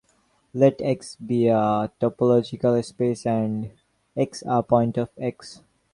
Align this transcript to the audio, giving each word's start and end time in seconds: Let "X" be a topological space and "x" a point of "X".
Let 0.55 0.81
"X" 0.81 1.15
be 1.15 1.47
a 1.47 1.91
topological 2.01 2.83
space 2.83 3.23
and 3.27 3.69
"x" 4.17 4.41
a 4.47 4.63
point 4.63 4.97
of 4.97 5.09
"X". 5.15 5.61